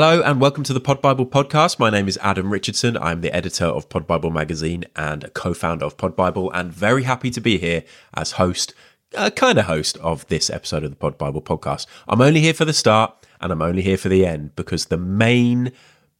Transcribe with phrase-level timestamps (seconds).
[0.00, 1.80] Hello and welcome to the Pod Bible podcast.
[1.80, 2.96] My name is Adam Richardson.
[2.96, 7.32] I'm the editor of Pod Bible magazine and co-founder of Pod Bible, and very happy
[7.32, 7.82] to be here
[8.14, 8.74] as host,
[9.16, 11.86] uh, kind of host of this episode of the Pod Bible podcast.
[12.06, 14.96] I'm only here for the start and I'm only here for the end because the
[14.96, 15.72] main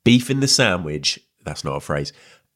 [0.03, 2.13] beef in the sandwich, that's not a phrase,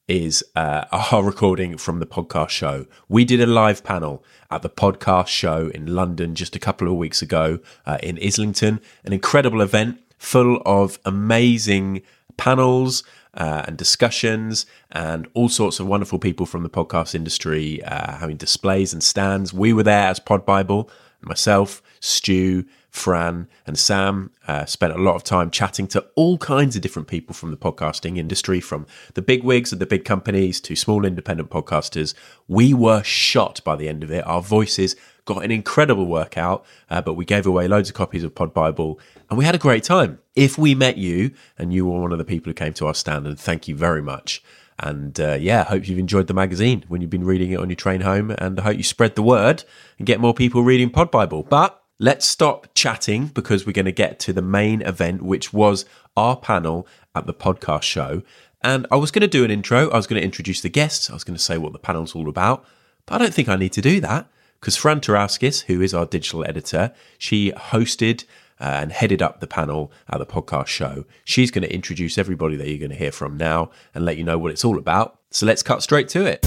[0.09, 2.87] is uh, our recording from the podcast show.
[3.09, 6.95] We did a live panel at the podcast show in London just a couple of
[6.95, 12.01] weeks ago uh, in Islington, an incredible event full of amazing
[12.37, 13.03] panels
[13.35, 18.37] uh, and discussions and all sorts of wonderful people from the podcast industry uh, having
[18.37, 19.53] displays and stands.
[19.53, 20.89] We were there as Pod Bible,
[21.23, 26.77] myself, Stu, Fran, and Sam uh, spent a lot of time chatting to all kinds
[26.77, 30.61] of different people from the podcasting industry, from the big wigs of the big companies
[30.61, 32.15] to small independent podcasters.
[32.47, 34.27] We were shot by the end of it.
[34.27, 38.35] Our voices got an incredible workout, uh, but we gave away loads of copies of
[38.35, 38.99] Pod Bible
[39.31, 40.19] and we had a great time.
[40.35, 42.95] If we met you and you were one of the people who came to our
[42.95, 44.43] stand, and thank you very much.
[44.79, 47.71] And uh, yeah, I hope you've enjoyed the magazine when you've been reading it on
[47.71, 49.65] your train home, and I hope you spread the word
[49.99, 51.45] and get more people reading Pod Bible.
[51.45, 55.85] But let's stop chatting because we're going to get to the main event, which was
[56.17, 58.23] our panel at the podcast show.
[58.61, 59.89] And I was going to do an intro.
[59.91, 61.11] I was going to introduce the guests.
[61.11, 62.65] I was going to say what the panel's all about.
[63.07, 64.29] But I don't think I need to do that
[64.63, 68.23] because Fran Turauskis, who is our digital editor, she hosted
[68.61, 71.05] uh, and headed up the panel at the podcast show.
[71.25, 74.23] She's going to introduce everybody that you're going to hear from now and let you
[74.23, 75.19] know what it's all about.
[75.33, 76.47] So let's cut straight to it.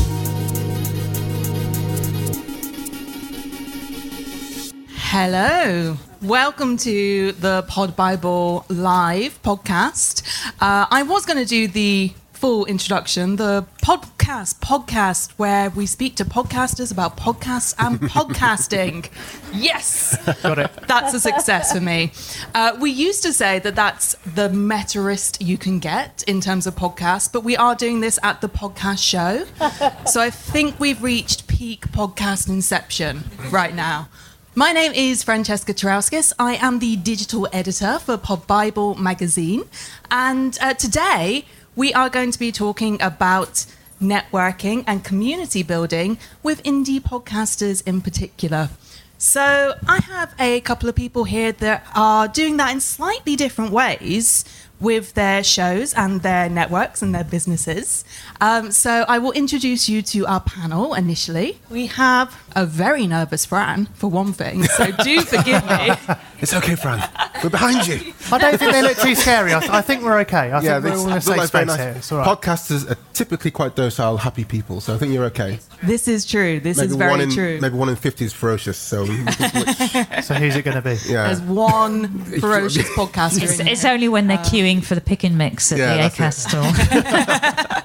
[4.96, 5.98] Hello.
[6.22, 10.24] Welcome to the Pod Bible Live podcast.
[10.62, 16.16] Uh, I was going to do the full introduction, the podcast, podcast where we speak
[16.16, 19.10] to podcasters about podcasts and podcasting.
[19.54, 20.72] Yes, got it.
[20.88, 22.12] That's a success for me.
[22.54, 26.76] Uh, we used to say that that's the meterist you can get in terms of
[26.76, 29.46] podcasts, but we are doing this at the podcast show.
[30.08, 34.08] So I think we've reached peak podcast inception right now.
[34.56, 36.32] My name is Francesca Turauskis.
[36.40, 39.64] I am the digital editor for Pod Bible magazine.
[40.12, 41.46] And uh, today
[41.76, 43.66] we are going to be talking about
[44.02, 48.70] networking and community building with indie podcasters in particular.
[49.18, 53.72] So, I have a couple of people here that are doing that in slightly different
[53.72, 54.44] ways
[54.80, 58.04] with their shows and their networks and their businesses.
[58.42, 61.60] Um, so I will introduce you to our panel initially.
[61.70, 65.92] We have a very nervous Fran, for one thing, so do forgive me.
[66.40, 67.10] It's okay, Fran.
[67.44, 68.14] We're behind you.
[68.32, 69.54] I don't think they look too scary.
[69.54, 70.52] I, th- I think we're okay.
[70.52, 71.94] I think we're all in a safe space nice- here.
[71.98, 72.28] It's all right.
[72.42, 75.60] Podcasters are typically quite docile, happy people, so I think you're okay.
[75.84, 76.60] This is true.
[76.60, 77.60] This is very one in true.
[77.62, 78.78] maybe one in fifty is ferocious.
[78.78, 80.06] So we can switch.
[80.26, 80.98] So who's it going to be?
[81.08, 82.08] yeah, There's one
[82.40, 83.44] ferocious podcaster.
[83.44, 83.92] It's, in it's here.
[83.92, 86.50] only when they're um, queuing for the pick and mix at Yeah, the that's ACAST
[86.50, 87.82] store.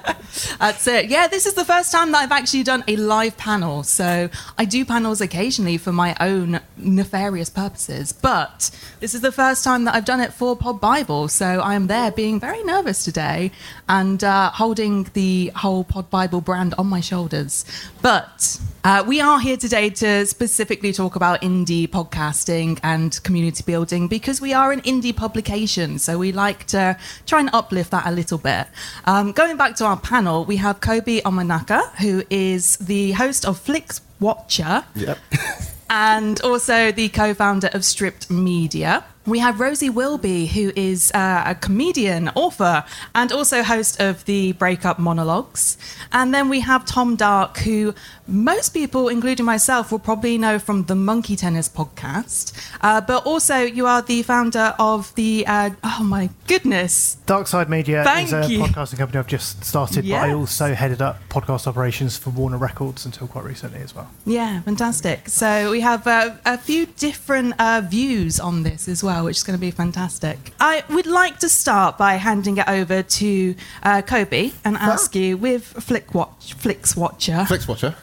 [0.59, 1.09] That's it.
[1.09, 3.83] Yeah, this is the first time that I've actually done a live panel.
[3.83, 9.63] So I do panels occasionally for my own nefarious purposes, but this is the first
[9.63, 11.27] time that I've done it for Pod Bible.
[11.27, 13.51] So I am there being very nervous today
[13.89, 17.65] and uh, holding the whole Pod Bible brand on my shoulders.
[18.01, 24.07] But uh, we are here today to specifically talk about indie podcasting and community building
[24.07, 25.99] because we are an indie publication.
[25.99, 28.67] So we like to try and uplift that a little bit.
[29.05, 33.59] Um, going back to our panel, we have Kobi Omenaka, who is the host of
[33.59, 35.17] Flix Watcher yep.
[35.89, 39.03] and also the co-founder of Stripped Media.
[39.25, 42.83] We have Rosie Wilby, who is uh, a comedian, author,
[43.13, 45.77] and also host of the Breakup Monologues.
[46.11, 47.93] And then we have Tom Dark, who
[48.27, 52.53] most people, including myself, will probably know from the Monkey Tennis podcast.
[52.81, 57.69] Uh, but also, you are the founder of the, uh, oh my goodness, Dark Side
[57.69, 58.59] Media Thank is a you.
[58.59, 63.05] podcasting company I've just started, but I also headed up podcast operations for Warner Records
[63.05, 64.09] until quite recently as well.
[64.25, 65.29] Yeah, fantastic.
[65.29, 69.43] So we have uh, a few different uh, views on this as well, which is
[69.43, 70.37] going to be fantastic.
[70.59, 75.37] I would like to start by handing it over to uh, Kobi and ask you
[75.37, 77.45] with Flick Watch, Flix Watcher.
[77.47, 77.95] Flix Watcher.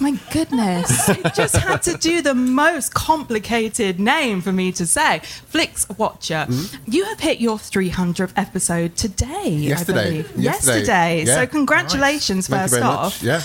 [0.00, 5.20] My goodness, it just had to do the most complicated name for me to say.
[5.20, 6.48] Flix Watcher.
[6.86, 9.28] You have hit your 300th episode today.
[9.44, 10.10] I Yesterday.
[10.10, 10.36] believe.
[10.36, 10.78] Yesterday.
[10.78, 11.24] Yesterday.
[11.24, 11.34] Yeah.
[11.36, 13.22] So congratulations you first off.
[13.22, 13.22] much.
[13.22, 13.42] Yeah.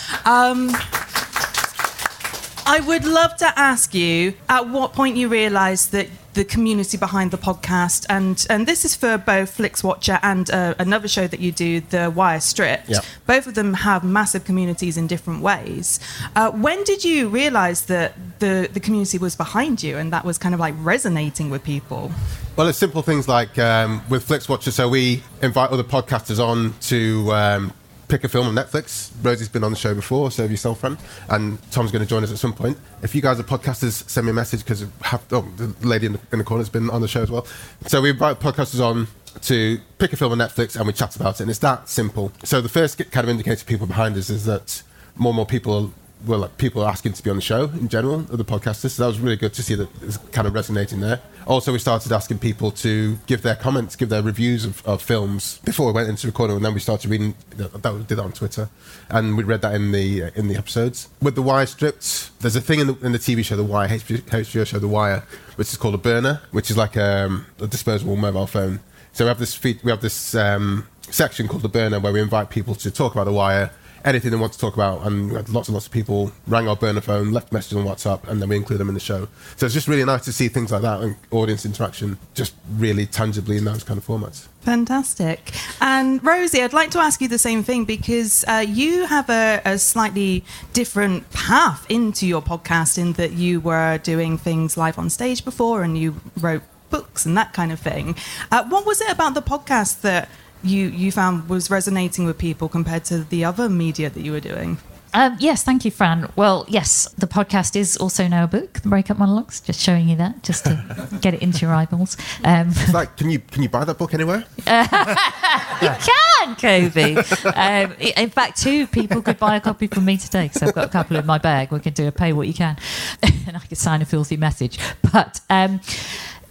[2.69, 7.31] I would love to ask you at what point you realised that the community behind
[7.31, 11.39] the podcast, and and this is for both Flix Watcher and uh, another show that
[11.39, 12.89] you do, the Wire Stripped.
[12.89, 13.05] Yep.
[13.25, 16.01] Both of them have massive communities in different ways.
[16.35, 20.37] Uh, when did you realise that the the community was behind you and that was
[20.37, 22.11] kind of like resonating with people?
[22.57, 24.71] Well, it's simple things like um, with Flix Watcher.
[24.71, 27.73] So we invite other podcasters on to um,
[28.07, 29.12] pick a film on Netflix.
[29.21, 30.98] Rosie's been on the show before, Serve Yourself Friend,
[31.30, 32.77] and Tom's going to join us at some point.
[33.01, 34.83] If you guys are podcasters, send me a message because
[35.31, 37.45] oh, the lady in the, in the corner has been on the show as well.
[37.88, 39.07] So we invite podcasters on
[39.42, 42.31] to pick a film on Netflix and we chat about it, and it's that simple.
[42.44, 44.83] So the first kind of indicator people behind us is that
[45.15, 45.94] more and more people
[46.25, 48.91] well, like people asking to be on the show in general, other podcasters.
[48.91, 51.21] So that was really good to see that it's kind of resonating there.
[51.45, 55.59] Also, we started asking people to give their comments, give their reviews of, of films
[55.63, 57.35] before we went into recording, and then we started reading.
[57.55, 58.69] That we did that on Twitter,
[59.09, 61.07] and we read that in the uh, in the episodes.
[61.21, 63.87] With the Wire stripped, there's a thing in the, in the TV show, The Wire,
[63.87, 65.23] HBO, show, The Wire,
[65.55, 68.81] which is called a burner, which is like um, a disposable mobile phone.
[69.13, 72.49] So we have this we have this um, section called the burner where we invite
[72.49, 73.71] people to talk about The Wire
[74.05, 75.05] anything they want to talk about.
[75.05, 78.41] And lots and lots of people rang our burner phone, left messages on WhatsApp, and
[78.41, 79.27] then we include them in the show.
[79.55, 83.05] So it's just really nice to see things like that and audience interaction just really
[83.05, 84.47] tangibly in those kind of formats.
[84.61, 85.53] Fantastic.
[85.79, 89.61] And Rosie, I'd like to ask you the same thing because uh, you have a,
[89.63, 95.09] a, slightly different path into your podcast in that you were doing things live on
[95.09, 98.15] stage before and you wrote books and that kind of thing.
[98.51, 100.27] Uh, what was it about the podcast that
[100.63, 104.39] you you found was resonating with people compared to the other media that you were
[104.39, 104.77] doing?
[105.13, 106.30] Um, yes, thank you, Fran.
[106.36, 109.62] Well, yes, the podcast is also now a book, The Breakup Monologues.
[109.62, 112.18] Just showing you that, just to get it into your eyeballs.
[112.44, 114.45] Um, it's like, can you can you buy that book anywhere?
[114.57, 117.18] you can, Kobi.
[117.45, 120.86] Um, in fact, two people could buy a copy from me today because I've got
[120.86, 121.71] a couple in my bag.
[121.71, 122.77] We can do a pay what you can,
[123.24, 124.77] and I could sign a filthy message.
[125.13, 125.80] But um,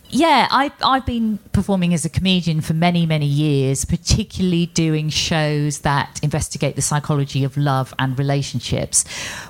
[0.09, 5.81] yeah, I, I've been performing as a comedian for many, many years, particularly doing shows
[5.81, 9.05] that investigate the psychology of love and relationships,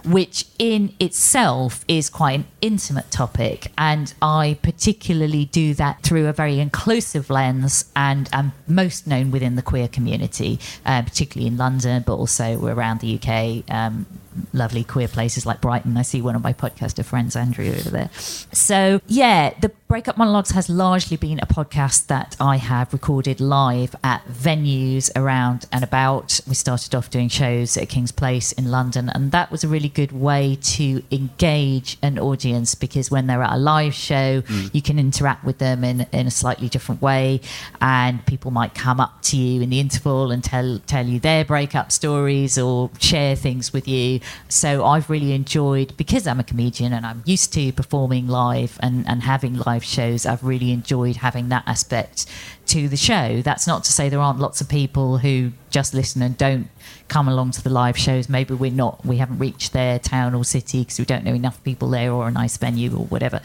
[0.05, 3.71] which in itself is quite an intimate topic.
[3.77, 9.57] And I particularly do that through a very inclusive lens and am most known within
[9.57, 13.65] the queer community, uh, particularly in London, but also around the UK.
[13.73, 14.07] Um,
[14.53, 15.97] lovely queer places like Brighton.
[15.97, 18.11] I see one of my podcaster friends, Andrew, over there.
[18.13, 23.95] So, yeah, the Breakup Monologues has largely been a podcast that I have recorded live
[24.03, 26.41] at venues around and about.
[26.49, 29.89] We started off doing shows at King's Place in London, and that was a really
[29.89, 34.75] good way to engage an audience because when they're at a live show, mm.
[34.75, 37.41] you can interact with them in, in a slightly different way,
[37.81, 41.45] and people might come up to you in the interval and tell, tell you their
[41.45, 46.93] breakup stories or share things with you so I've really enjoyed, because I'm a comedian
[46.93, 51.49] and I'm used to performing live and, and having live shows, I've really enjoyed having
[51.51, 52.27] that aspect
[52.67, 53.43] to the show.
[53.43, 56.69] That's not to say there aren't lots of people who just listen and don't
[57.09, 58.29] come along to the live shows.
[58.29, 61.63] Maybe we're not, we haven't reached their town or city because we don't know enough
[61.63, 63.41] people there or a nice venue or whatever.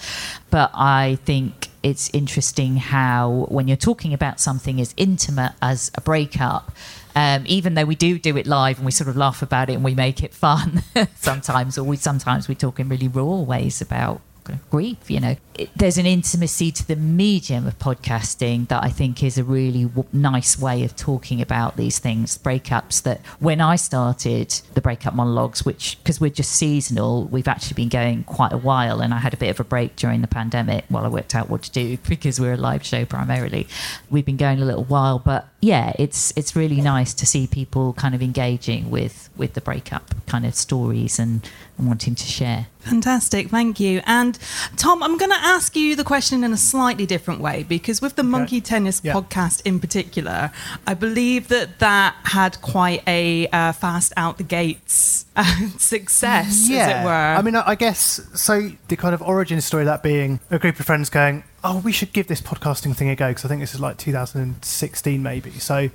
[0.50, 6.02] But I think it's interesting how when you're talking about something as intimate as a
[6.02, 6.72] breakup,
[7.16, 9.74] um, even though we do do it live and we sort of laugh about it
[9.74, 10.84] and we make it fun
[11.16, 14.22] sometimes, or we sometimes we talk in really raw ways about
[14.70, 15.10] grief.
[15.10, 19.38] You know, it, there's an intimacy to the medium of podcasting that I think is
[19.38, 23.04] a really w- nice way of talking about these things, breakups.
[23.04, 27.90] That when I started the breakup monologues, which because we're just seasonal, we've actually been
[27.90, 30.86] going quite a while, and I had a bit of a break during the pandemic
[30.90, 33.68] while I worked out what to do because we're a live show primarily.
[34.10, 37.94] We've been going a little while, but yeah, it's it's really nice to see people
[37.94, 41.48] kind of engaging with with the breakup kind of stories and,
[41.78, 42.68] and wanting to share.
[42.82, 44.02] Fantastic, thank you.
[44.06, 44.38] And
[44.76, 48.16] Tom, I'm going to ask you the question in a slightly different way because with
[48.16, 48.30] the okay.
[48.30, 49.14] Monkey Tennis yeah.
[49.14, 50.52] podcast in particular,
[50.88, 56.78] I believe that that had quite a uh, fast out the gates uh, success, yeah.
[56.78, 57.12] as it were.
[57.12, 58.72] I mean, I guess so.
[58.88, 62.14] The kind of origin story that being a group of friends going, "Oh, we should
[62.14, 65.52] give this podcasting thing a go," because I think this is like 2016, maybe.
[65.52, 65.90] So,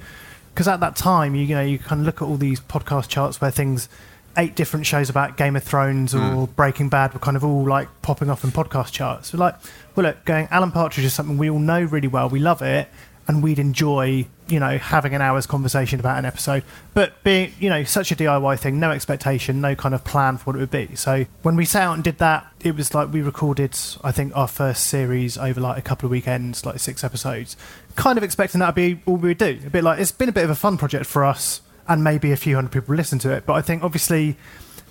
[0.55, 3.09] because at that time, you, you know, you kind of look at all these podcast
[3.09, 3.89] charts where things
[4.37, 6.57] eight different shows about Game of Thrones or mm.
[6.57, 9.33] Breaking Bad were kind of all like popping off in podcast charts.
[9.33, 9.57] We're like,
[9.95, 12.29] well, look, going Alan Partridge is something we all know really well.
[12.29, 12.89] We love it,
[13.29, 16.63] and we'd enjoy, you know, having an hour's conversation about an episode.
[16.95, 20.45] But being, you know, such a DIY thing, no expectation, no kind of plan for
[20.45, 20.95] what it would be.
[20.95, 24.37] So when we sat out and did that, it was like we recorded, I think,
[24.37, 27.57] our first series over like a couple of weekends, like six episodes,
[27.97, 29.59] kind of expecting that would be all we would do.
[29.67, 32.33] A bit like it's been a bit of a fun project for us and maybe
[32.33, 33.47] a few hundred people listen to it.
[33.47, 34.37] But I think obviously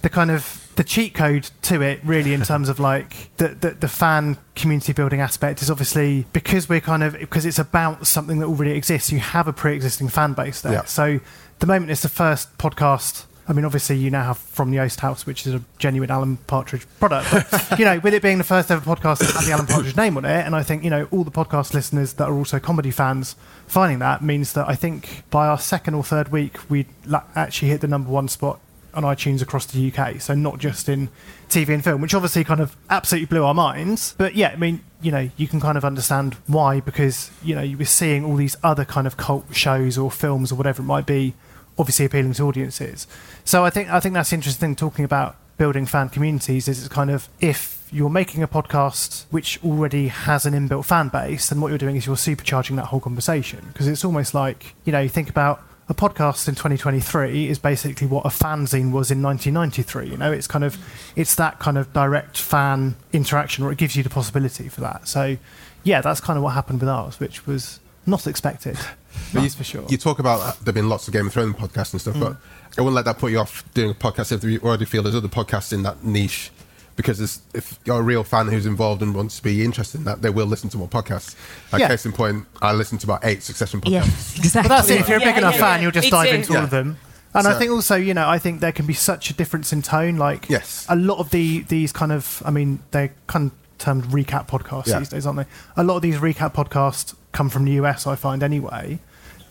[0.02, 3.72] the kind of the cheat code to it really in terms of like the, the,
[3.72, 8.40] the fan community building aspect is obviously because we're kind of because it's about something
[8.40, 10.84] that already exists you have a pre-existing fan base there Yeah.
[10.84, 11.20] so
[11.60, 15.00] the moment it's the first podcast I mean, obviously, you now have From the Oast
[15.00, 17.30] House, which is a genuine Alan Partridge product.
[17.32, 19.96] But, you know, with it being the first ever podcast that had the Alan Partridge
[19.96, 22.60] name on it, and I think, you know, all the podcast listeners that are also
[22.60, 23.36] comedy fans
[23.68, 27.70] finding that means that I think by our second or third week, we la- actually
[27.70, 28.60] hit the number one spot
[28.94, 30.22] on iTunes across the UK.
[30.22, 31.10] So not just in
[31.50, 34.16] TV and film, which obviously kind of absolutely blew our minds.
[34.18, 37.62] But yeah, I mean, you know, you can kind of understand why because you know
[37.62, 40.86] you were seeing all these other kind of cult shows or films or whatever it
[40.86, 41.34] might be,
[41.78, 43.08] obviously appealing to audiences.
[43.44, 46.68] So I think I think that's interesting talking about building fan communities.
[46.68, 51.10] Is it's kind of if you're making a podcast which already has an inbuilt fan
[51.10, 54.76] base, then what you're doing is you're supercharging that whole conversation because it's almost like
[54.86, 59.12] you know you think about a podcast in 2023 is basically what a fanzine was
[59.12, 60.78] in 1993 you know it's kind of
[61.16, 65.08] it's that kind of direct fan interaction or it gives you the possibility for that
[65.08, 65.38] so
[65.84, 68.78] yeah that's kind of what happened with ours which was not expected
[69.34, 71.34] But that's you, for sure You talk about uh, there being lots of Game of
[71.34, 72.38] Thrones podcasts and stuff, but mm.
[72.78, 75.16] I wouldn't let that put you off doing a podcast if you already feel there's
[75.16, 76.52] other podcasts in that niche.
[76.98, 80.22] Because if you're a real fan who's involved and wants to be interested in that,
[80.22, 81.36] they will listen to more podcasts.
[81.74, 81.90] Like Yeah.
[81.90, 83.92] case in point, I listened to about eight Succession podcasts.
[83.92, 84.70] Yes, exactly.
[84.70, 85.00] But that's it.
[85.02, 85.82] If you're a big Yeah, enough yeah, fan, yeah.
[85.84, 86.36] you'll just Me dive too.
[86.36, 86.98] into all of them.
[87.34, 89.82] And I think also, you know, I think there can be such a difference in
[89.82, 90.16] tone.
[90.16, 90.86] Like, Yes.
[90.88, 94.88] a lot of the these kind of, I mean, they're kind of termed recap podcasts
[94.88, 95.00] Yeah.
[95.00, 95.46] these days, aren't they?
[95.78, 99.00] A lot of these recap podcasts come from the US, I find anyway,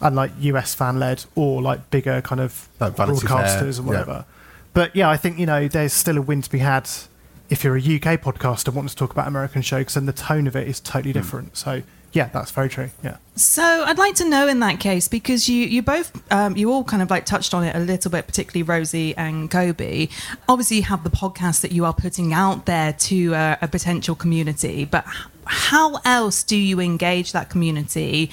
[0.00, 3.83] and like US fan led or like bigger kind of Like Vanity Fair, broadcasters or
[3.83, 3.88] yeah.
[3.88, 4.25] whatever.
[4.73, 6.88] But yeah, I think you know, there's still a win to be had
[7.50, 10.57] if you're a UK podcaster wanting to talk about American shows, and the tone of
[10.57, 11.19] it is totally Hmm.
[11.19, 11.57] different.
[11.57, 11.83] So
[12.14, 12.90] yeah, that's very true.
[13.02, 13.16] Yeah.
[13.35, 16.85] So I'd like to know in that case because you you both um, you all
[16.85, 20.11] kind of like touched on it a little bit, particularly Rosie and Kobi.
[20.49, 24.14] Obviously, you have the podcast that you are putting out there to uh, a potential
[24.14, 25.04] community, but
[25.47, 28.30] how else do you engage that community?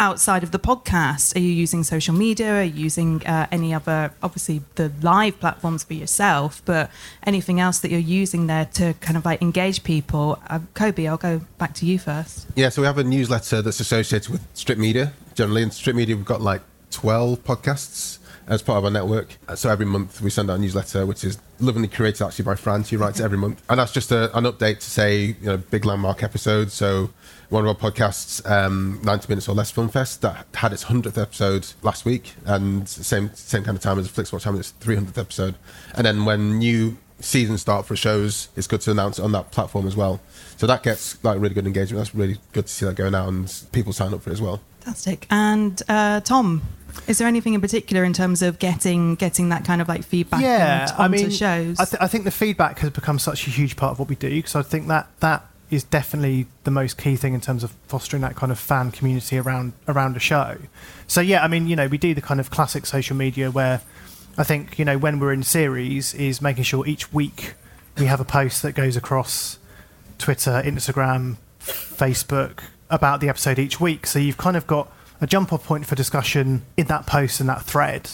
[0.00, 2.60] Outside of the podcast, are you using social media?
[2.60, 6.90] Are you using uh, any other, obviously the live platforms for yourself, but
[7.26, 10.40] anything else that you're using there to kind of like engage people?
[10.48, 12.46] Uh, Kobi, I'll go back to you first.
[12.54, 15.12] Yeah, so we have a newsletter that's associated with Stripped Media.
[15.34, 18.19] Generally, in Stripped Media, we've got like 12 podcasts
[18.50, 19.38] as part of our network.
[19.48, 22.56] Uh, So every month we send out a newsletter, which is lovingly created actually by
[22.56, 22.82] Fran.
[22.84, 23.62] She writes it every month.
[23.70, 26.74] And that's just a, an update to say, you know, big landmark episodes.
[26.74, 27.10] So
[27.48, 31.16] one of our podcasts, um, 90 Minutes or Less Film Fest, that had its 100th
[31.16, 32.34] episode last week.
[32.44, 35.54] And same same kind of time as Flixwatch having its 300th episode.
[35.94, 39.52] And then when new seasons start for shows, it's good to announce it on that
[39.52, 40.20] platform as well.
[40.56, 42.00] So that gets like really good engagement.
[42.04, 44.42] That's really good to see that going out and people sign up for it as
[44.42, 44.60] well.
[44.80, 45.26] Fantastic.
[45.30, 46.62] And uh, Tom,
[47.06, 50.42] is there anything in particular in terms of getting getting that kind of like feedback
[50.42, 51.78] yeah, I onto mean, shows?
[51.78, 54.16] I, th- I think the feedback has become such a huge part of what we
[54.16, 57.70] do because I think that that is definitely the most key thing in terms of
[57.86, 60.56] fostering that kind of fan community around around a show.
[61.06, 63.80] So yeah, I mean, you know, we do the kind of classic social media where
[64.38, 67.54] I think you know when we're in series is making sure each week
[67.98, 69.58] we have a post that goes across
[70.18, 72.60] Twitter, Instagram, Facebook
[72.90, 74.06] about the episode each week.
[74.06, 77.48] So you've kind of got a jump off point for discussion in that post and
[77.48, 78.10] that thread.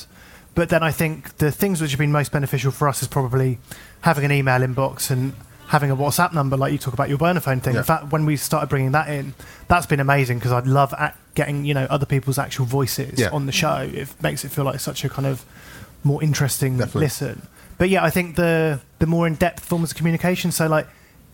[0.54, 3.59] But then I think the things which have been most beneficial for us is probably
[4.00, 5.35] having an email inbox and
[5.68, 7.75] having a WhatsApp number, like you talk about your burner phone thing.
[7.75, 7.80] Yeah.
[7.80, 9.35] In fact, when we started bringing that in,
[9.68, 10.95] that's been amazing because I'd love
[11.35, 13.30] getting you know other people's actual voices Yeah.
[13.30, 13.88] on the show.
[13.92, 15.45] It makes it feel like such a kind of
[16.04, 17.00] more interesting Definitely.
[17.02, 17.42] listen.
[17.78, 20.50] But yeah, I think the the more in depth forms of communication.
[20.52, 20.87] So like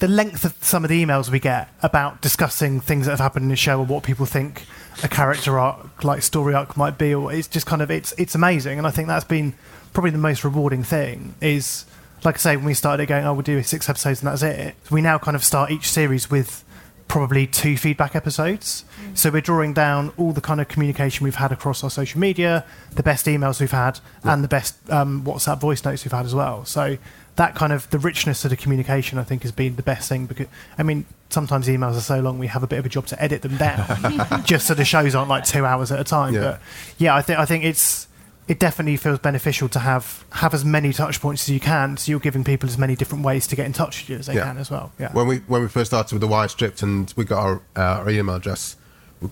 [0.02, 3.44] the length of some of the emails we get about discussing things that have happened
[3.44, 4.64] in the show or what people think
[5.04, 8.34] a character arc, like story arc, might be, or it's just kind of it's it's
[8.34, 8.78] amazing.
[8.78, 9.54] And I think that's been
[9.92, 11.36] probably the most rewarding thing.
[11.40, 11.84] Is
[12.24, 14.74] like I say, when we started going, oh, we'll do six episodes and that's it.
[14.90, 16.64] We now kind of start each series with
[17.06, 18.84] probably two feedback episodes.
[19.14, 22.64] So we're drawing down all the kind of communication we've had across our social media,
[22.94, 26.34] the best emails we've had, and the best um, WhatsApp voice notes we've had as
[26.34, 26.64] well.
[26.64, 26.96] So
[27.36, 30.26] that kind of the richness of the communication, I think, has been the best thing
[30.26, 30.46] because
[30.78, 31.04] I mean.
[31.30, 33.56] Sometimes emails are so long we have a bit of a job to edit them
[33.56, 36.34] down, just so the shows aren't like two hours at a time.
[36.34, 36.40] Yeah.
[36.42, 36.60] But
[36.98, 38.06] yeah, I think I think it's
[38.48, 42.10] it definitely feels beneficial to have have as many touch points as you can, so
[42.10, 44.34] you're giving people as many different ways to get in touch with you as they
[44.34, 44.44] Yeah.
[44.44, 44.92] can as well.
[44.98, 45.10] Yeah.
[45.14, 47.80] When we when we first started with the wire stripped and we got our, uh,
[48.02, 48.76] our email address,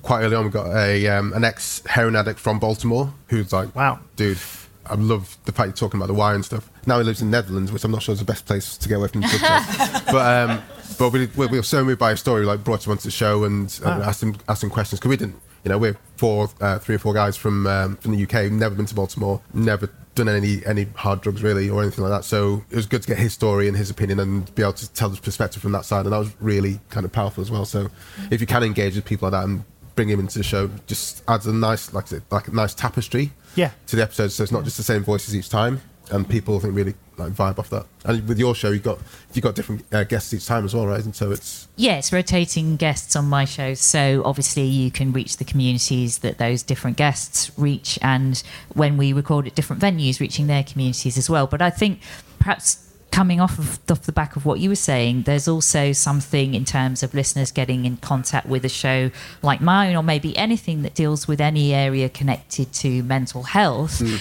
[0.01, 3.77] quite early on we got a um, an ex heroin addict from Baltimore who's like,
[3.77, 3.99] Wow.
[4.17, 4.39] dude,
[4.87, 6.71] I love the fact you're talking about the wire and stuff.
[6.87, 8.97] Now he lives in Netherlands, which I'm not sure is the best place to get
[8.97, 10.63] away from the but um,
[10.99, 13.05] but we, we, we were so moved by his story, we, like brought him onto
[13.05, 14.09] the show and, and Wow.
[14.09, 15.37] asked him asked him questions because we didn't.
[15.65, 18.75] You know, we're four, uh, three or four guys from um, from the UK, never
[18.75, 22.25] been to Baltimore, never done any any hard drugs really or anything like that.
[22.25, 24.91] So it was good to get his story and his opinion and be able to
[24.95, 27.67] tell his perspective from that side, and that was really kind of powerful as well.
[27.67, 27.91] So
[28.31, 29.63] if you can engage with people like that and
[29.97, 33.71] bring him into the show, just adds a nice like like a nice tapestry Yeah.
[33.89, 34.35] to the episodes.
[34.35, 35.81] So it's not just the same voices each time,
[36.11, 37.87] and people I think really like vibe off that.
[38.05, 38.99] And with your show, you got
[39.35, 41.05] you got different uh, guests each time as well, right?
[41.05, 43.75] And so it's yeah, it's rotating guests on my show.
[43.75, 48.43] So obviously you can reach the communities that those different guests reach, and
[48.75, 51.47] when we record at different venues, reaching their communities as well.
[51.47, 52.01] But I think
[52.39, 56.55] perhaps coming off of off the back of what you were saying, there's also something
[56.55, 59.11] in terms of listeners getting in contact with a show
[59.43, 63.99] like mine, or maybe anything that deals with any area connected to mental health.
[63.99, 64.17] Hmm.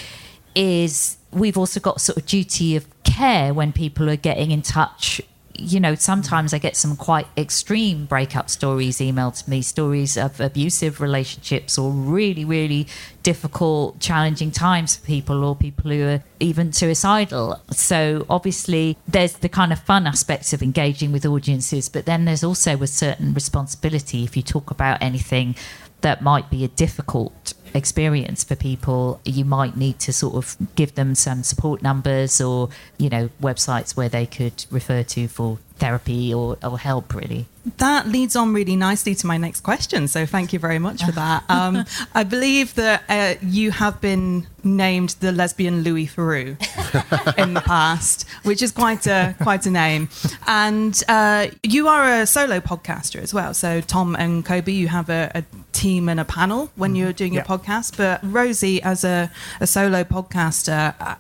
[0.56, 5.22] Is we've also got sort of duty of care when people are getting in touch
[5.62, 10.40] you know, sometimes I get some quite extreme breakup stories emailed to me, stories of
[10.40, 12.88] abusive relationships or really, really
[13.24, 17.62] difficult, challenging times for people or people who are even suicidal.
[17.72, 22.44] So obviously, there's the kind of fun aspects of engaging with audiences, but then there's
[22.44, 25.56] also a certain responsibility if you talk about anything
[26.02, 30.96] that might be a difficult experience for people you might need to sort of give
[30.96, 36.34] them some support numbers or you know websites where they could refer to for therapy
[36.34, 37.46] or, or help really
[37.78, 40.08] That leads on really nicely to my next question.
[40.08, 41.44] So thank you very much for that.
[41.50, 46.58] Um, I believe that uh, you have been named the lesbian Louis Theroux
[47.38, 50.10] in the past, which is quite a quite a name.
[50.48, 53.54] And uh, you are a solo podcaster as well.
[53.54, 57.34] So Tom and Kobi, you have a, a team and a panel when you're doing
[57.34, 57.98] your podcast.
[57.98, 61.16] But Rosie, as a, a solo podcaster, uh,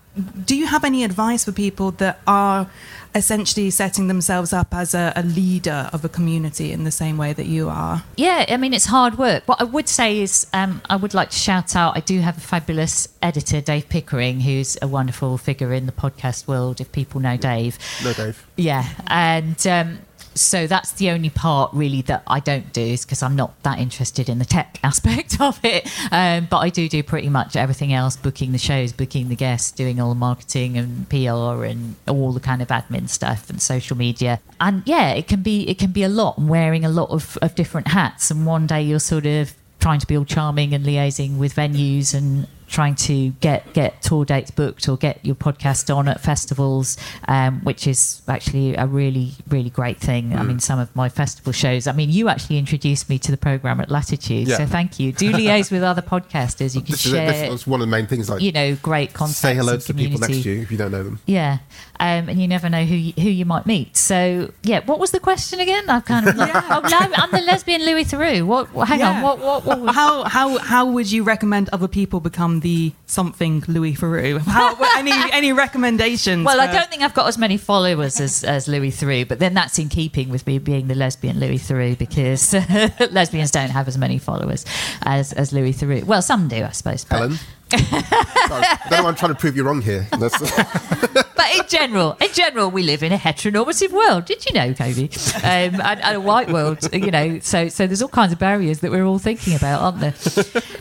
[0.45, 2.69] do you have any advice for people that are
[3.15, 7.33] essentially setting themselves up as a, a leader of a community in the same way
[7.33, 8.03] that you are?
[8.15, 9.43] Yeah, I mean, it's hard work.
[9.47, 12.37] What I would say is, um, I would like to shout out I do have
[12.37, 17.19] a fabulous editor, Dave Pickering, who's a wonderful figure in the podcast world, if people
[17.19, 17.77] know Dave.
[18.03, 18.45] no Dave.
[18.57, 19.99] Yeah, and um,
[20.39, 23.79] so that's the only part really that I don't do is because I'm not that
[23.79, 25.89] interested in the tech aspect of it.
[26.11, 29.71] Um, but I do do pretty much everything else: booking the shows, booking the guests,
[29.71, 33.97] doing all the marketing and PR and all the kind of admin stuff and social
[33.97, 34.39] media.
[34.59, 36.39] And yeah, it can be it can be a lot.
[36.39, 40.07] wearing a lot of, of different hats, and one day you're sort of trying to
[40.07, 44.87] be all charming and liaising with venues and trying to get get tour dates booked
[44.87, 49.97] or get your podcast on at festivals, um, which is actually a really really great
[49.99, 50.35] thing.
[50.35, 51.87] I mean, some of my festival shows.
[51.87, 54.57] I mean, you actually introduced me to the program at Latitude, Yeah.
[54.57, 55.11] so thank you.
[55.11, 56.75] Do liaise with other podcasters.
[56.75, 58.29] You can This is, share, this was one of the main things.
[58.29, 59.39] Like you know, great contacts.
[59.39, 61.19] say hello and to the people next to you if you don't know them.
[61.25, 61.59] Yeah,
[61.99, 63.97] um, and you never know who you, who you might meet.
[63.97, 65.89] So yeah, what was the question again?
[65.89, 68.45] I've kind of oh, no, I'm, I'm the lesbian Louis Theroux.
[68.45, 68.73] What?
[68.73, 69.17] what hang Yeah.
[69.17, 69.21] on.
[69.23, 69.39] What?
[69.39, 69.65] What?
[69.65, 74.39] what was- How how how would you recommend other people become the something Louis Theroux?
[74.39, 76.45] How, any any recommendations?
[76.45, 79.53] Well, I don't think I've got as many followers as, as Louis Theroux, but then
[79.53, 82.53] that's in keeping with me being the lesbian Louis Theroux because
[83.11, 84.65] lesbians don't have as many followers
[85.03, 86.03] as, as Louis Theroux.
[86.03, 87.05] Well, some do, I suppose.
[87.05, 87.39] But, Helen.
[87.71, 90.07] I don't know I'm trying to prove you wrong here.
[91.39, 94.25] But in general, in general, we live in a heteronormative world.
[94.25, 95.09] Did you know, Kobi?
[95.37, 97.39] Um, and, and a white world, you know.
[97.39, 100.13] So, so there's all kinds of barriers that we're all thinking about, aren't there?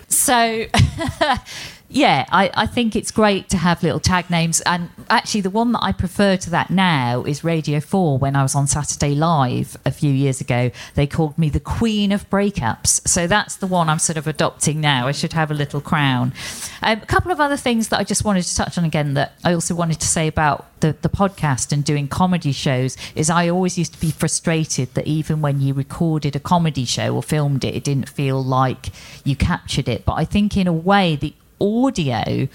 [0.09, 0.65] So,
[1.91, 4.61] yeah, I, I think it's great to have little tag names.
[4.63, 8.19] And actually, the one that I prefer to that now is Radio 4.
[8.19, 12.13] When I was on Saturday Live a few years ago, they called me the Queen
[12.13, 13.09] of Breakups.
[13.09, 15.07] So that's the one I'm sort of adopting now.
[15.07, 16.35] I should have a little crown.
[16.83, 19.39] Um, a couple of other things that I just wanted to touch on again that
[19.43, 23.49] I also wanted to say about the, the podcast and doing comedy shows is I
[23.49, 27.65] always used to be frustrated that even when you recorded a comedy show or filmed
[27.65, 28.91] it, it didn't feel like
[29.25, 30.05] you captured it.
[30.05, 32.49] But I think in a way, the audio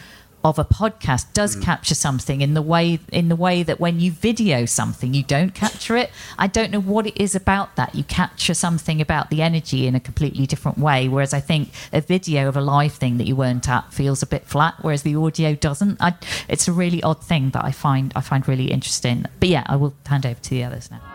[0.43, 1.63] of a podcast does mm.
[1.63, 5.53] capture something in the way in the way that when you video something you don't
[5.53, 6.11] capture it.
[6.37, 7.95] I don't know what it is about that.
[7.95, 12.01] You capture something about the energy in a completely different way whereas i think a
[12.01, 15.15] video of a live thing that you weren't at feels a bit flat whereas the
[15.15, 16.01] audio doesn't.
[16.01, 16.15] I,
[16.49, 19.25] it's a really odd thing that i find i find really interesting.
[19.39, 21.12] But yeah i will hand over to the others now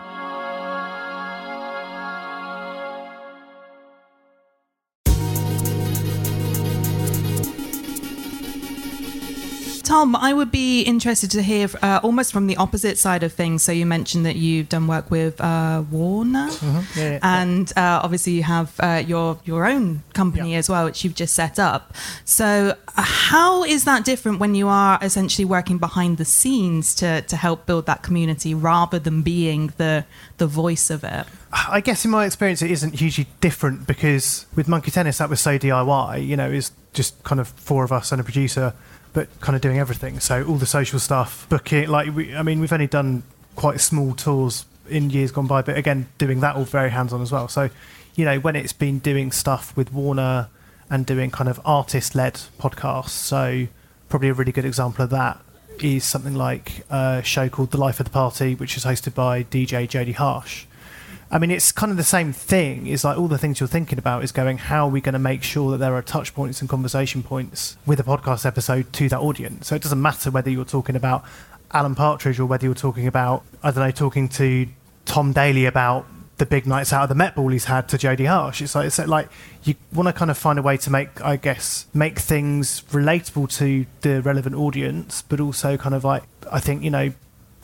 [9.89, 13.63] Tom, I would be interested to hear uh, almost from the opposite side of things.
[13.63, 17.19] So you mentioned that you've done work with uh, Warner, Yeah, yeah, yeah.
[17.23, 20.59] and uh, obviously you have uh, your your own company Yeah.
[20.59, 21.95] as well, which you've just set up.
[22.23, 27.23] So uh, how is that different when you are essentially working behind the scenes to
[27.23, 30.05] to help build that community rather than being the
[30.37, 31.25] the voice of it?
[31.51, 35.41] I guess in my experience, it isn't hugely different because with Monkey Tennis, that was
[35.41, 36.27] so DIY.
[36.27, 38.73] You know, it's just kind of four of us and a producer
[39.13, 40.19] but kind of doing everything.
[40.19, 43.23] So all the social stuff, booking, like we, I mean, we've only done
[43.55, 47.21] quite small tours in years gone by, but again, doing that all very hands on
[47.21, 47.47] as well.
[47.47, 47.69] So,
[48.15, 50.49] you know, when it's been doing stuff with Warner
[50.89, 53.67] and doing kind of artist led podcasts, so
[54.09, 55.39] probably a really good example of that
[55.79, 59.43] is something like a show called The Life of the Party, which is hosted by
[59.43, 60.65] DJ Jodie Harsh.
[61.31, 62.87] I mean, it's kind of the same thing.
[62.87, 65.19] It's like all the things you're thinking about is going, how are we going to
[65.19, 69.09] make sure that there are touch points and conversation points with a podcast episode to
[69.09, 69.67] that audience?
[69.67, 71.23] So it doesn't matter whether you're talking about
[71.71, 74.67] Alan Partridge or whether you're talking about, I don't know, talking to
[75.05, 76.07] Tom Daley about
[76.39, 78.61] the big nights out of the Met Ball he's had to Jodie Harsh.
[78.61, 79.29] It's like it's like
[79.63, 83.55] you want to kind of find a way to make, I guess, make things relatable
[83.57, 87.13] to the relevant audience, but also kind of like I think you know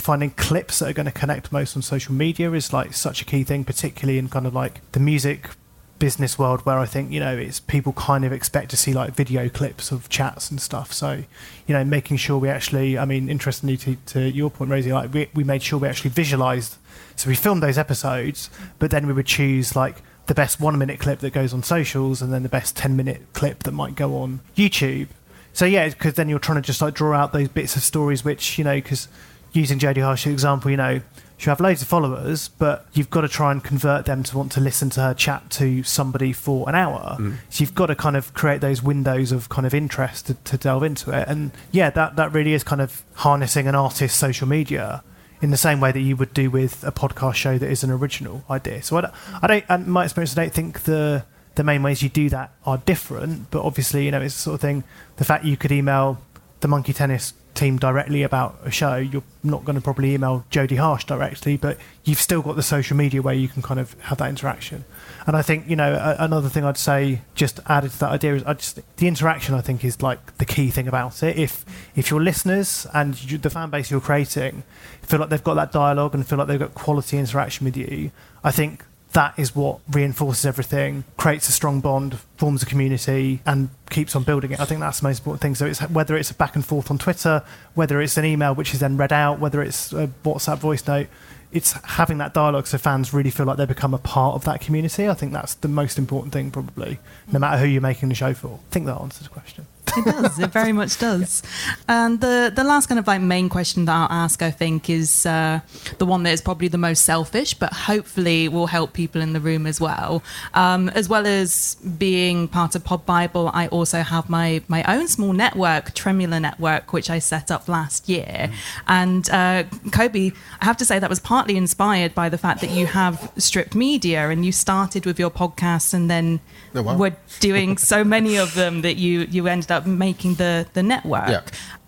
[0.06, 3.26] finding clips that are going to connect most on social media is like such a
[3.26, 5.50] key thing, particularly in kind of like the music
[5.98, 9.14] business world where I think, you know, it's people kind of expect to see like
[9.14, 10.94] video clips of chats and stuff.
[10.94, 11.24] So,
[11.68, 15.14] you know, making sure we actually, I mean, interestingly to, to your point, Rosie, like
[15.14, 16.78] we, we made sure we actually visualized.
[17.16, 21.00] So we filmed those episodes, but then we would choose like the best one minute
[21.00, 24.18] clip that goes on socials and then the best 10 minute clip that might go
[24.18, 25.08] on YouTube.
[25.54, 28.26] So yeah, because then you're trying to just like draw out those bits of stories,
[28.26, 29.08] which, you know, because
[29.56, 31.02] using Jodie Harsh's example, you know,
[31.38, 34.52] she'll have loads of followers, but you've got to try and convert them to want
[34.54, 37.18] to listen to her chat to somebody for an hour.
[37.20, 37.38] Mm.
[37.50, 40.58] So you've got to kind of create those windows of kind of interest to, to
[40.58, 41.28] delve into it.
[41.28, 45.04] And yeah, that, that really is kind of harnessing an artist's social media
[45.42, 47.92] in the same way that you would do with a podcast show that is an
[47.92, 48.82] original idea.
[48.82, 52.04] So I don't, I don't in my experience, I don't think the the main ways
[52.04, 54.84] you do that are different, but obviously, you know, it's the sort of thing.
[55.16, 56.22] The fact you could email
[56.60, 60.78] the Monkey Tennis team directly about a show, you're not going to probably email Jodie
[60.78, 64.18] Harsh directly, but you've still got the social media where you can kind of have
[64.20, 64.86] that interaction.
[65.26, 68.36] And I think you know a, another thing I'd say, just added to that idea,
[68.36, 71.38] is I just the interaction I think is like the key thing about it.
[71.38, 71.66] If
[71.96, 74.64] if your listeners and you, the fan base you're creating
[75.02, 78.12] feel like they've got that dialogue and feel like they've got quality interaction with you,
[78.44, 78.84] I think
[79.16, 84.24] that is what reinforces everything, creates a strong bond, forms a community, and keeps on
[84.24, 84.60] building it.
[84.60, 85.56] I think that's the most important thing.
[85.56, 87.42] So it's whether it's a back and forth on Twitter,
[87.76, 91.08] whether it's an email which is then read out, whether it's a WhatsApp voice note,
[91.54, 94.60] it's having that dialogue so fans really feel like they become a part of that
[94.60, 95.08] community.
[95.08, 97.00] I think that's the most important thing, probably,
[97.32, 98.60] no matter who you're making the show for.
[98.70, 99.66] I think that answers the question.
[99.98, 100.40] It does.
[100.40, 101.42] It very much does.
[101.88, 105.26] And the the last kind of like main question that I'll ask, I think, is
[105.26, 105.60] uh,
[105.98, 109.40] the one that is probably the most selfish, but hopefully will help people in the
[109.40, 110.22] room as well.
[110.54, 115.08] Um, as well as being part of Pod Bible, I also have my my own
[115.08, 118.52] small network, Tremula Network, which I set up last year.
[118.88, 122.72] And uh, Kobi, I have to say that was partly inspired by the fact that
[122.72, 126.40] you have stripped media and you started with your podcasts and then
[126.78, 126.98] Oh, wow.
[126.98, 131.30] were doing so many of them that you you ended up making the the network.
[131.30, 131.42] Yeah.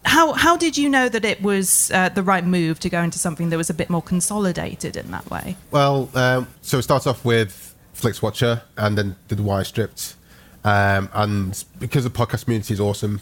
[0.06, 3.20] How how did you know that it was uh, the right move to go into
[3.20, 5.58] something that was a bit more consolidated in that way?
[5.72, 10.16] Well, um, so it starts off with Flix Watcher and then did the Wire Stripped.
[10.64, 13.22] Um, and because the podcast community is awesome,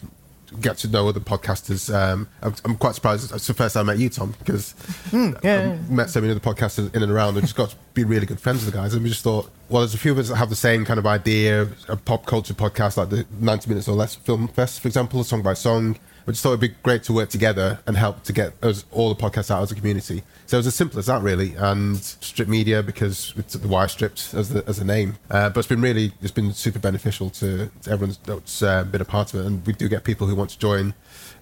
[0.62, 1.94] get to know other podcasters.
[1.94, 3.34] Um, I'm, I'm quite surprised.
[3.34, 4.74] It's the first time I met you, Tom, because
[5.12, 8.04] yeah, I've met so many other podcasters in and around and just got to be
[8.04, 8.94] really good friends with the guys.
[8.94, 11.00] And we just thought, well, there's a few of us that have the same kind
[11.00, 14.88] of idea, a pop culture podcast like the 90 Minutes or Less Film Fest, for
[14.88, 15.98] example, Song by Song.
[16.26, 19.14] We just thought it'd be great to work together and help to get us all
[19.14, 20.24] the podcasts out as a community.
[20.48, 21.54] So it was as simple as that, really.
[21.56, 25.18] And Stripped Media, because it's the wire stripped as the as a name.
[25.30, 29.02] Uh, but it's been really, it's been super beneficial to, to everyone that's uh, been
[29.02, 29.46] a part of it.
[29.46, 30.96] And we do get people who want to join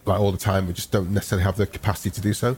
[0.05, 0.67] like all the time.
[0.67, 2.57] We just don't necessarily have the capacity to do so.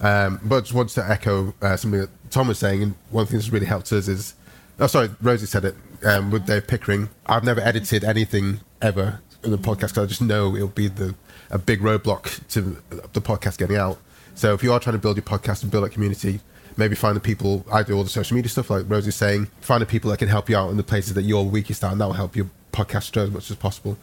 [0.00, 2.82] Um, but I just wanted to echo uh, something that Tom was saying.
[2.82, 4.34] And one thing that's really helped us is,
[4.78, 7.08] oh, sorry, Rosie said it um, with Dave Pickering.
[7.26, 11.14] I've never edited anything ever in the podcast because I just know it'll be the
[11.54, 13.98] a big roadblock to the podcast getting out.
[14.34, 16.40] So if you are trying to build your podcast and build a community,
[16.76, 17.64] maybe find the people.
[17.72, 19.46] I do all the social media stuff, like Rosie's saying.
[19.60, 21.92] Find the people that can help you out in the places that you're weakest at,
[21.92, 23.96] and that will help your podcast grow as much as possible.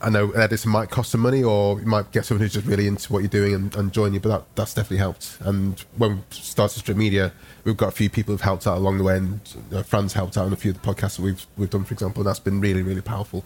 [0.00, 2.88] I know editing might cost some money, or you might get someone who's just really
[2.88, 5.38] into what you're doing and, and join you, but that, that's definitely helped.
[5.42, 7.32] And when we started Stripped Media,
[7.64, 9.40] we've got a few people who've helped out along the way, and
[9.72, 11.94] uh, Fran's helped out in a few of the podcasts that we've we've done, for
[11.94, 13.44] example, and that's been really, really powerful.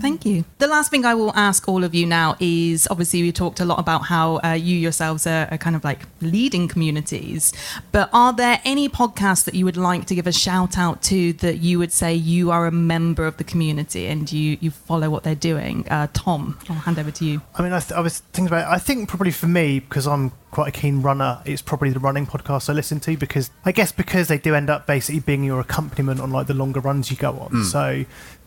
[0.00, 0.44] Thank you.
[0.58, 3.64] The last thing I will ask all of you now is obviously we talked a
[3.64, 7.52] lot about how uh, you yourselves are, are kind of like leading communities,
[7.92, 11.32] but are there any podcasts that you would like to give a shout out to
[11.34, 15.10] that you would say you are a member of the community and you, you follow
[15.10, 15.86] what they're doing?
[15.90, 17.42] Uh, Tom, I'll hand over to you.
[17.54, 18.68] I mean, I, th- I was thinking about.
[18.68, 18.74] It.
[18.74, 22.26] I think probably for me, because I'm quite a keen runner, it's probably the running
[22.26, 25.58] podcast I listen to because I guess because they do end up basically being your
[25.58, 27.50] accompaniment on like the longer runs you go on.
[27.50, 27.62] Hmm.
[27.64, 28.04] So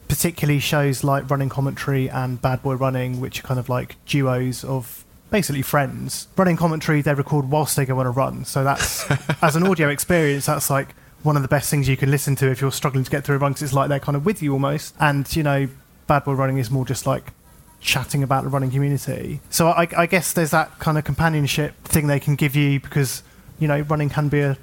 [0.08, 4.64] particularly shows like Running Commentary and Bad Boy Running, which are kind of like duos
[4.64, 6.30] of basically friends.
[6.38, 9.06] Running Commentary they record whilst they go on a run, so that's
[9.44, 12.50] as an audio experience, that's like one of the best things you can listen to
[12.50, 14.42] if you're struggling to get through a run because it's like they're kind of with
[14.42, 14.96] you almost.
[14.98, 15.68] And you know,
[16.08, 17.34] Bad Boy Running is more just like
[17.82, 19.40] chatting about the running community.
[19.50, 23.24] So I, I guess there's that kind of companionship thing they can give you because
[23.60, 24.58] you know running can be a,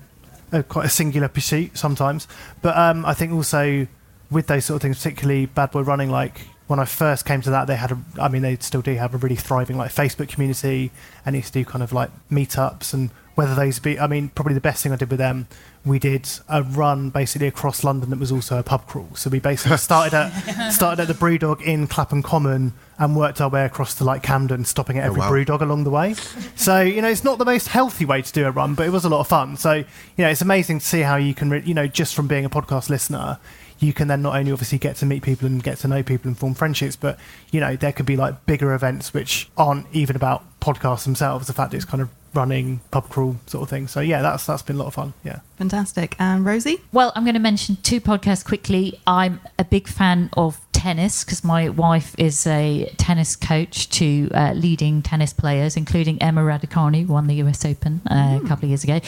[0.53, 2.27] a quite a singular pursuit sometimes.
[2.63, 3.87] But um, I think also
[4.31, 7.51] with those sort of things, particularly Bad Boy Running, like when I first came to
[7.51, 10.29] that, they had a, I mean, they still do have a really thriving like Facebook
[10.29, 10.91] community
[11.25, 14.55] and used to do kind of like meetups and whether those be, I mean, probably
[14.55, 15.49] the best thing I did with them,
[15.85, 19.09] we did a run basically across London that was also a pub crawl.
[19.15, 23.49] So we basically started at started at the Brewdog in Clapham Common and worked our
[23.49, 25.31] way across to like Camden, stopping at oh, every wow.
[25.31, 26.15] Brewdog along the way.
[26.57, 28.91] So you know, it's not the most healthy way to do a run, but it
[28.91, 29.57] was a lot of fun.
[29.57, 29.85] So you
[30.19, 32.51] know, it's amazing to see how you can, re- you know, just from being a
[32.51, 33.39] podcast listener,
[33.79, 36.29] you can then not only obviously get to meet people and get to know people
[36.29, 37.19] and form friendships, but
[37.51, 41.47] you know, there could be like bigger events which aren't even about podcasts themselves.
[41.47, 43.87] The fact it's kind of running pub crawl sort of thing.
[43.87, 45.13] So yeah, that's that's been a lot of fun.
[45.23, 45.41] Yeah.
[45.57, 46.17] Fantastic.
[46.19, 46.81] And Rosie?
[46.93, 48.99] Well, I'm going to mention two podcasts quickly.
[49.07, 54.53] I'm a big fan of tennis because my wife is a tennis coach to uh,
[54.55, 58.71] leading tennis players, including Emma Raducanu, who won the US Open uh, a couple of
[58.71, 59.01] years ago.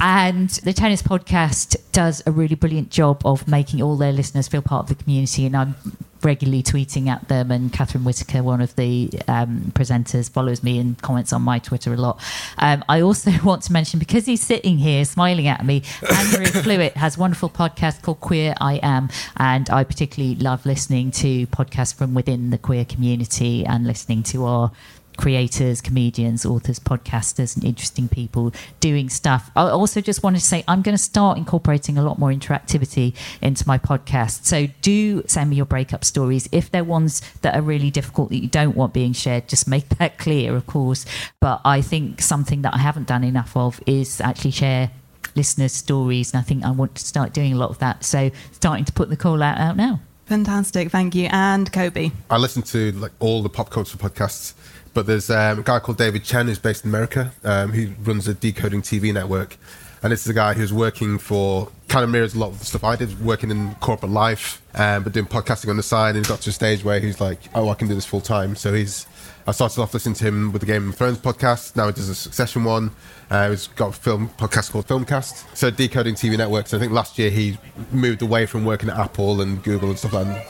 [0.00, 4.62] And the tennis podcast does a really brilliant job of making all their listeners feel
[4.62, 5.46] part of the community.
[5.46, 5.76] And I'm
[6.24, 7.50] regularly tweeting at them.
[7.50, 11.92] And Catherine Whitaker, one of the um, presenters, follows me and comments on my Twitter
[11.92, 12.20] a lot.
[12.58, 16.92] Um, I also want to mention because he's sitting here smiling at me, Andrew Flewitt
[16.92, 21.94] has a wonderful podcast called Queer I Am, and I particularly love listening to podcasts
[21.94, 24.72] from within the queer community and listening to our
[25.16, 29.50] creators, comedians, authors, podcasters, and interesting people doing stuff.
[29.54, 33.14] I also just wanted to say I'm going to start incorporating a lot more interactivity
[33.40, 34.44] into my podcast.
[34.44, 36.48] So do send me your breakup stories.
[36.52, 39.88] If they're ones that are really difficult that you don't want being shared, just make
[39.98, 41.04] that clear, of course.
[41.40, 44.90] But I think something that I haven't done enough of is actually share
[45.34, 46.32] listeners' stories.
[46.32, 48.04] And I think I want to start doing a lot of that.
[48.04, 50.00] So starting to put the call out, out now.
[50.26, 50.90] Fantastic.
[50.90, 51.28] Thank you.
[51.30, 52.12] And Kobi?
[52.30, 54.54] I listen to like all the pop culture podcasts,
[54.94, 57.32] but there's um, a guy called David Chen who's based in America.
[57.44, 59.56] Um, he runs a decoding TV network,
[60.02, 62.64] and this is a guy who's working for kind of mirrors a lot of the
[62.64, 66.16] stuff I did, working in corporate life, um, but doing podcasting on the side.
[66.16, 68.20] And he got to a stage where he's like, "Oh, I can do this full
[68.20, 69.06] time." So he's
[69.44, 71.74] I started off listening to him with the Game of Thrones podcast.
[71.74, 72.92] Now he does a Succession one.
[73.28, 75.56] Uh, he's got a film podcast called Filmcast.
[75.56, 76.72] So decoding TV networks.
[76.72, 77.58] I think last year he
[77.90, 80.40] moved away from working at Apple and Google and stuff and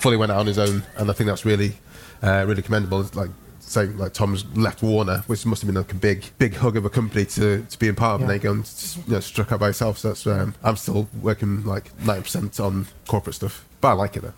[0.00, 0.82] fully went out on his own.
[0.96, 1.74] And I think that's really,
[2.22, 3.02] uh, really commendable.
[3.02, 3.28] It's like
[3.68, 6.84] saying like Tom's left Warner, which must have been like a big, big hug of
[6.84, 8.38] a company to, to be in part of, and Yeah.
[8.38, 9.98] then go and you know, struck out by yourself.
[9.98, 14.22] So that's um, I'm still working like 90% on corporate stuff, but I like it
[14.22, 14.32] though.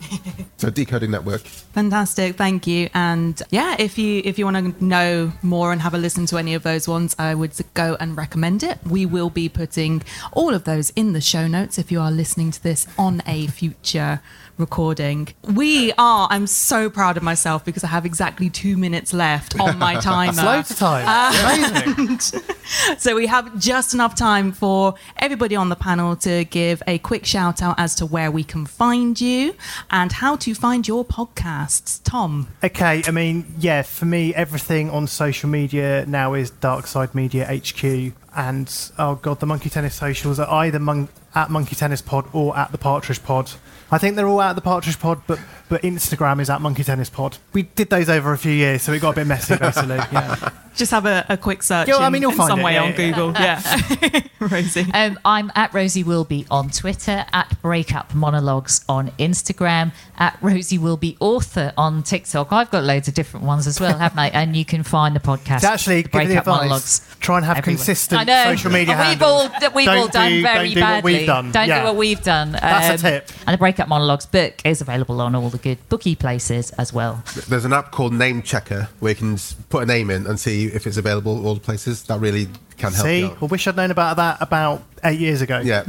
[0.58, 1.40] so decoding network.
[1.40, 2.90] Fantastic, thank you.
[2.92, 6.36] And yeah, if you if you want to know more and have a listen to
[6.36, 8.78] any of those ones, I would go and recommend it.
[8.84, 12.50] We will be putting all of those in the show notes if you are listening
[12.50, 14.20] to this on a future
[14.56, 15.28] recording.
[15.42, 16.28] We are.
[16.30, 20.32] I'm so proud of myself because I have exactly two minutes left on my timer.
[20.32, 21.04] That's loads of time.
[21.08, 22.40] Uh, Amazing.
[22.98, 27.26] So we have just enough time for everybody on the panel to give a quick
[27.26, 29.54] shout out as to where we can find you
[29.90, 32.00] and how to find your podcasts.
[32.04, 32.48] Tom.
[32.64, 37.44] Okay, I mean, yeah, for me, everything on social media now is Dark Side Media
[37.46, 38.14] HQ.
[38.34, 42.56] And oh god, the Monkey Tennis socials are either mon- at Monkey Tennis Pod or
[42.56, 43.52] at the Partridge Pod.
[43.94, 47.08] I think they're all at the Partridge Pod, but but Instagram is at Monkey Tennis
[47.08, 47.38] Pod.
[47.52, 49.98] We did those over a few years, so it got a bit messy, basically.
[50.12, 50.50] Yeah.
[50.76, 52.64] Just have a, a quick search Yeah, I in, mean, you'll in find some it,
[52.64, 52.96] way yeah, on yeah.
[52.96, 53.32] Google.
[53.34, 54.20] Yeah.
[54.40, 54.86] Rosie.
[54.92, 61.16] Um, I'm at Rosie Wilby on Twitter, at Breakup Monologues on Instagram, at Rosie Wilby
[61.20, 62.52] Author on TikTok.
[62.52, 64.28] I've got loads of different ones as well, haven't I?
[64.28, 65.60] And you can find the podcast.
[65.60, 67.16] To actually The give the Breakup advice, Monologues.
[67.20, 67.76] try and have everywhere.
[67.78, 68.44] consistent I know.
[68.56, 69.74] social media We've all, handles.
[69.74, 71.12] we've Don't all done do- very don't do what badly.
[71.14, 71.52] we've done.
[71.52, 71.78] Don't Yeah.
[71.80, 72.52] do what we've done.
[72.52, 73.30] That's a Um, tip.
[73.46, 77.22] And the Breakup Monologues book is available on all the good bookie places as well.
[77.48, 79.38] There's an app called Name Checker where you can
[79.70, 82.02] put a name in and see if it's available at all the places.
[82.04, 82.46] That really
[82.76, 85.60] can help See, you I wish I'd known about that about eight years ago.
[85.60, 85.84] Yeah.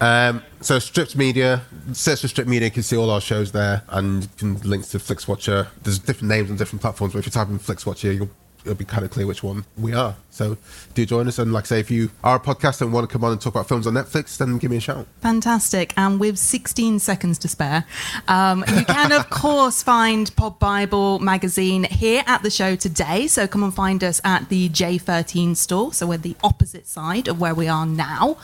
[0.00, 1.62] um, so Stripped Media,
[1.92, 4.86] search for Stripped Media, you can see all our shows there, and you can link
[4.88, 5.68] to FlixWatcher.
[5.82, 8.30] There's different names on different platforms, but if you type in FlixWatcher, you'll
[8.68, 10.16] it'll be kind of clear which one we are.
[10.30, 10.58] So
[10.94, 11.38] do join us.
[11.38, 13.40] And like I say, if you are a podcast and want to come on and
[13.40, 15.06] talk about films on Netflix, then give me a shout.
[15.20, 15.94] Fantastic.
[15.96, 17.84] And with 16 seconds to spare,
[18.28, 23.26] um, you can, of course, find Pod Bible magazine here at the show today.
[23.26, 25.92] So come and find us at the J13 store.
[25.92, 28.34] So we're the opposite side of where we are now.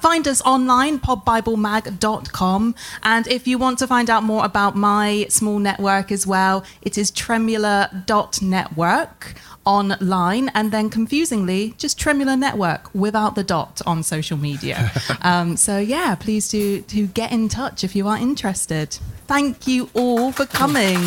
[0.00, 2.74] Find us online, podbiblemag.com.
[3.02, 6.96] And if you want to find out more about my small network as well, it
[6.96, 9.34] is tremula.network
[9.72, 14.90] online and then confusingly just tremula network without the dot on social media
[15.22, 19.88] um, so yeah please do to get in touch if you are interested thank you
[19.94, 21.00] all for coming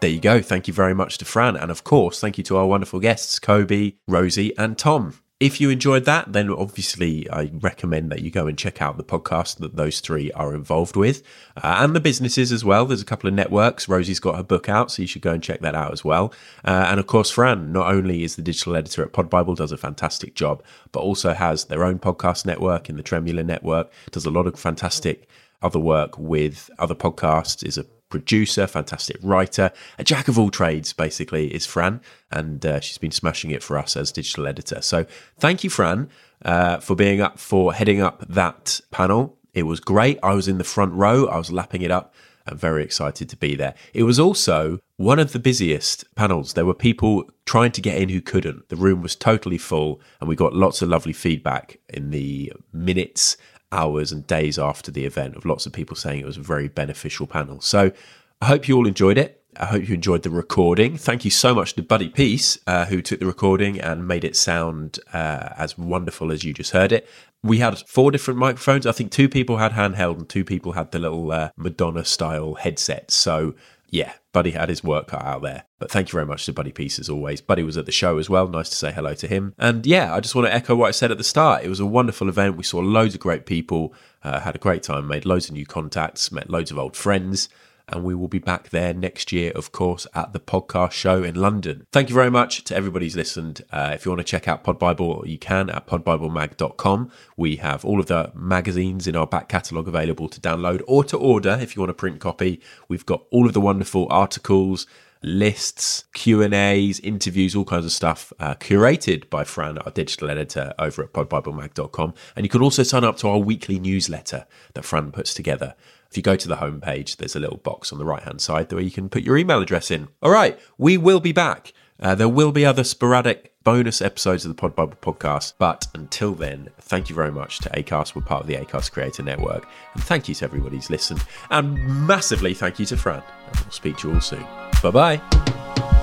[0.00, 0.40] There you go.
[0.40, 1.56] Thank you very much to Fran.
[1.56, 5.19] And of course, thank you to our wonderful guests, Kobi, Rosie, and Tom.
[5.40, 9.02] If you enjoyed that, then obviously I recommend that you go and check out the
[9.02, 11.22] podcast that those three are involved with
[11.56, 12.84] uh, and the businesses as well.
[12.84, 13.88] There's a couple of networks.
[13.88, 16.34] Rosie's got her book out, so you should go and check that out as well.
[16.62, 19.72] Uh, and of course, Fran not only is the digital editor at Pod Bible, does
[19.72, 24.26] a fantastic job, but also has their own podcast network in the Tremula Network, does
[24.26, 25.26] a lot of fantastic
[25.62, 30.92] other work with other podcasts, is a producer, fantastic writer, a jack of all trades,
[30.92, 32.00] basically, is Fran.
[32.30, 34.82] And uh, she's been smashing it for us as digital editor.
[34.82, 35.06] So
[35.38, 36.10] thank you, Fran,
[36.44, 39.38] uh, for being up, for heading up that panel.
[39.54, 40.18] It was great.
[40.22, 42.14] I was in the front row, I was lapping it up.
[42.46, 43.74] I'm very excited to be there.
[43.92, 46.54] It was also one of the busiest panels.
[46.54, 48.68] There were people trying to get in who couldn't.
[48.70, 53.36] The room was totally full, and we got lots of lovely feedback in the minutes
[53.72, 56.68] hours and days after the event of lots of people saying it was a very
[56.68, 57.60] beneficial panel.
[57.60, 57.92] So
[58.40, 59.42] I hope you all enjoyed it.
[59.56, 60.96] I hope you enjoyed the recording.
[60.96, 64.36] Thank you so much to Buddy Peace, uh, who took the recording and made it
[64.36, 67.08] sound uh, as wonderful as you just heard it.
[67.42, 68.86] We had four different microphones.
[68.86, 72.54] I think two people had handheld and two people had the little uh, Madonna style
[72.54, 73.14] headsets.
[73.14, 73.54] So
[73.90, 75.64] yeah, Buddy had his work cut out there.
[75.78, 77.40] But thank you very much to Buddy Peace as always.
[77.40, 78.46] Buddy was at the show as well.
[78.46, 79.52] Nice to say hello to him.
[79.58, 81.64] And yeah, I just want to echo what I said at the start.
[81.64, 82.56] It was a wonderful event.
[82.56, 85.66] We saw loads of great people, uh, had a great time, made loads of new
[85.66, 87.48] contacts, met loads of old friends.
[87.90, 91.34] And we will be back there next year, of course, at the podcast show in
[91.34, 91.86] London.
[91.92, 93.62] Thank you very much to everybody who's listened.
[93.72, 97.10] Uh, if you want to check out Pod Bible, you can at podbiblemag.com.
[97.36, 101.16] We have all of the magazines in our back catalogue available to download or to
[101.16, 102.60] order if you want a print copy.
[102.88, 104.86] We've got all of the wonderful articles,
[105.22, 110.30] lists, Q and A's, interviews, all kinds of stuff uh, curated by Fran, our digital
[110.30, 112.14] editor over at podbiblemag.com.
[112.36, 115.74] And you can also sign up to our weekly newsletter that Fran puts together.
[116.10, 118.72] If you go to the homepage, there's a little box on the right hand side
[118.72, 120.08] where you can put your email address in.
[120.22, 121.72] All right, we will be back.
[122.00, 125.52] Uh, there will be other sporadic bonus episodes of the Pod podcast.
[125.58, 128.14] But until then, thank you very much to ACAST.
[128.14, 129.68] We're part of the ACAST Creator Network.
[129.94, 131.22] And thank you to everybody who's listened.
[131.50, 133.22] And massively thank you to Fran.
[133.46, 134.46] And we'll speak to you all soon.
[134.82, 135.99] Bye bye.